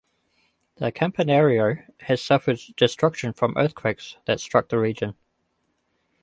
[0.77, 5.15] The "Campanario "has suffered destruction from earthquakes that struck the region.